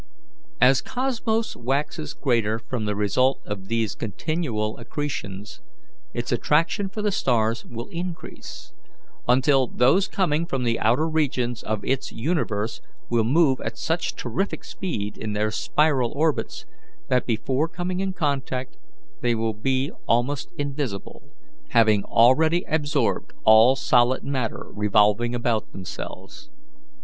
[0.59, 5.61] As Cosmos waxes greater from the result of these continual accretions,
[6.11, 8.73] its attraction for the stars will increase,
[9.27, 14.63] until those coming from the outer regions of its universe will move at such terrific
[14.63, 16.65] speed in their spiral orbits
[17.09, 18.77] that before coming in contact
[19.21, 21.21] they will be almost invisible,
[21.69, 26.49] having already absorbed all solid matter revolving about themselves.